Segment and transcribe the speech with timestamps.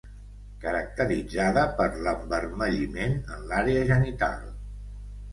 [0.61, 4.49] Caracteritzada per envermelliment en l'àrea genital.